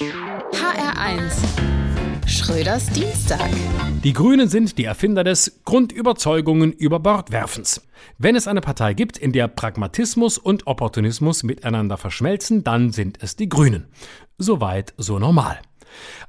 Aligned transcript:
HR1 0.00 1.34
Schröders 2.26 2.86
Dienstag. 2.86 3.50
Die 4.02 4.14
Grünen 4.14 4.48
sind 4.48 4.78
die 4.78 4.86
Erfinder 4.86 5.22
des 5.22 5.60
Grundüberzeugungen 5.66 6.72
über 6.72 6.98
Bordwerfens. 6.98 7.86
Wenn 8.16 8.34
es 8.34 8.48
eine 8.48 8.62
Partei 8.62 8.94
gibt, 8.94 9.18
in 9.18 9.32
der 9.32 9.48
Pragmatismus 9.48 10.38
und 10.38 10.66
Opportunismus 10.66 11.42
miteinander 11.42 11.98
verschmelzen, 11.98 12.64
dann 12.64 12.90
sind 12.90 13.22
es 13.22 13.36
die 13.36 13.50
Grünen. 13.50 13.86
Soweit 14.38 14.94
so 14.96 15.18
normal. 15.18 15.60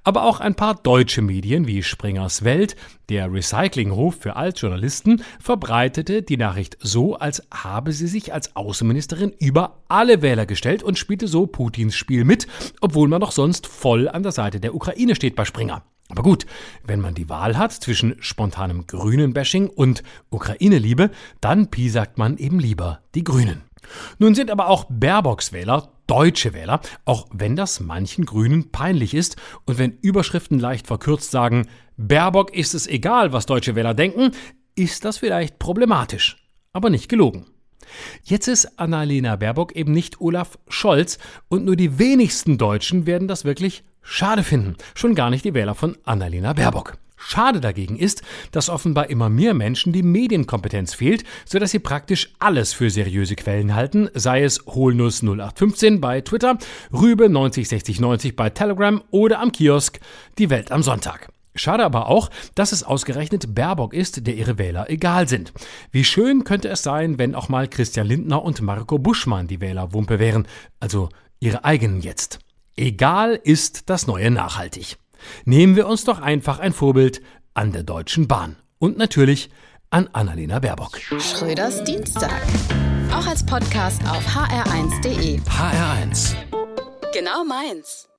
Aber 0.03 0.23
auch 0.23 0.39
ein 0.41 0.55
paar 0.55 0.75
deutsche 0.75 1.21
Medien 1.21 1.65
wie 1.65 1.81
Springers 1.81 2.43
Welt, 2.43 2.75
der 3.09 3.31
Recyclingruf 3.31 4.17
für 4.19 4.35
Altjournalisten, 4.35 5.23
verbreitete 5.39 6.23
die 6.23 6.37
Nachricht 6.37 6.77
so, 6.81 7.15
als 7.15 7.41
habe 7.51 7.93
sie 7.93 8.07
sich 8.07 8.33
als 8.33 8.55
Außenministerin 8.55 9.33
über 9.39 9.79
alle 9.87 10.21
Wähler 10.21 10.45
gestellt 10.45 10.83
und 10.83 10.99
spielte 10.99 11.27
so 11.27 11.47
Putins 11.47 11.95
Spiel 11.95 12.25
mit, 12.25 12.47
obwohl 12.81 13.07
man 13.07 13.21
doch 13.21 13.31
sonst 13.31 13.65
voll 13.65 14.09
an 14.09 14.23
der 14.23 14.33
Seite 14.33 14.59
der 14.59 14.75
Ukraine 14.75 15.15
steht 15.15 15.35
bei 15.35 15.45
Springer. 15.45 15.83
Aber 16.09 16.21
gut, 16.21 16.45
wenn 16.83 16.99
man 16.99 17.15
die 17.15 17.29
Wahl 17.29 17.57
hat 17.57 17.71
zwischen 17.71 18.15
spontanem 18.19 18.85
Grünen-Bashing 18.85 19.67
und 19.67 20.03
Ukraine-Liebe, 20.29 21.11
dann 21.39 21.69
piesackt 21.69 22.17
man 22.17 22.37
eben 22.37 22.59
lieber 22.59 22.99
die 23.15 23.23
Grünen. 23.23 23.61
Nun 24.19 24.35
sind 24.35 24.51
aber 24.51 24.67
auch 24.67 24.85
Baerbocks 24.89 25.51
Wähler 25.51 25.89
deutsche 26.07 26.53
Wähler, 26.53 26.81
auch 27.05 27.27
wenn 27.31 27.55
das 27.55 27.79
manchen 27.79 28.25
Grünen 28.25 28.71
peinlich 28.71 29.13
ist 29.13 29.37
und 29.65 29.77
wenn 29.77 29.97
Überschriften 30.01 30.59
leicht 30.59 30.87
verkürzt 30.87 31.31
sagen, 31.31 31.67
Baerbock 31.97 32.53
ist 32.53 32.73
es 32.73 32.87
egal, 32.87 33.33
was 33.33 33.45
deutsche 33.45 33.75
Wähler 33.75 33.93
denken, 33.93 34.31
ist 34.75 35.05
das 35.05 35.19
vielleicht 35.19 35.59
problematisch, 35.59 36.37
aber 36.73 36.89
nicht 36.89 37.09
gelogen. 37.09 37.45
Jetzt 38.23 38.47
ist 38.47 38.79
Annalena 38.79 39.35
Baerbock 39.35 39.75
eben 39.75 39.91
nicht 39.91 40.21
Olaf 40.21 40.57
Scholz 40.67 41.19
und 41.49 41.65
nur 41.65 41.75
die 41.75 41.99
wenigsten 41.99 42.57
Deutschen 42.57 43.05
werden 43.05 43.27
das 43.27 43.45
wirklich 43.45 43.83
schade 44.01 44.43
finden, 44.43 44.75
schon 44.95 45.15
gar 45.15 45.29
nicht 45.29 45.45
die 45.45 45.53
Wähler 45.53 45.75
von 45.75 45.97
Annalena 46.03 46.53
Baerbock. 46.53 46.97
Schade 47.25 47.61
dagegen 47.61 47.97
ist, 47.97 48.21
dass 48.51 48.69
offenbar 48.69 49.09
immer 49.09 49.29
mehr 49.29 49.53
Menschen 49.53 49.93
die 49.93 50.03
Medienkompetenz 50.03 50.93
fehlt, 50.93 51.23
sodass 51.45 51.71
sie 51.71 51.79
praktisch 51.79 52.33
alles 52.37 52.73
für 52.73 52.89
seriöse 52.89 53.35
Quellen 53.35 53.75
halten, 53.75 54.09
sei 54.13 54.43
es 54.43 54.65
Hohlnuss 54.65 55.23
0815 55.23 56.01
bei 56.01 56.21
Twitter, 56.21 56.57
Rübe 56.91 57.29
906090 57.29 58.35
bei 58.35 58.49
Telegram 58.49 59.01
oder 59.09 59.39
am 59.39 59.51
Kiosk 59.51 59.99
Die 60.37 60.49
Welt 60.49 60.71
am 60.71 60.83
Sonntag. 60.83 61.29
Schade 61.55 61.85
aber 61.85 62.07
auch, 62.07 62.29
dass 62.55 62.71
es 62.71 62.83
ausgerechnet 62.83 63.55
Baerbock 63.55 63.93
ist, 63.93 64.25
der 64.27 64.35
ihre 64.35 64.57
Wähler 64.57 64.89
egal 64.89 65.27
sind. 65.27 65.53
Wie 65.91 66.03
schön 66.03 66.43
könnte 66.43 66.67
es 66.69 66.83
sein, 66.83 67.19
wenn 67.19 67.35
auch 67.35 67.47
mal 67.47 67.67
Christian 67.67 68.07
Lindner 68.07 68.43
und 68.43 68.61
Marco 68.61 68.97
Buschmann 68.97 69.47
die 69.47 69.61
Wählerwumpe 69.61 70.19
wären, 70.19 70.47
also 70.79 71.09
ihre 71.39 71.63
eigenen 71.63 72.01
jetzt. 72.01 72.39
Egal 72.75 73.39
ist 73.41 73.89
das 73.89 74.07
neue 74.07 74.31
nachhaltig. 74.31 74.97
Nehmen 75.45 75.75
wir 75.75 75.87
uns 75.87 76.03
doch 76.03 76.19
einfach 76.19 76.59
ein 76.59 76.73
Vorbild 76.73 77.21
an 77.53 77.71
der 77.71 77.83
Deutschen 77.83 78.27
Bahn 78.27 78.55
und 78.79 78.97
natürlich 78.97 79.49
an 79.89 80.09
Annalena 80.13 80.59
Baerbock. 80.59 80.97
Schröders 81.19 81.83
Dienstag. 81.83 82.41
Auch 83.11 83.27
als 83.27 83.45
Podcast 83.45 84.01
auf 84.09 84.25
hr1.de. 84.25 85.39
HR1. 85.41 86.35
Genau 87.13 87.43
meins. 87.43 88.09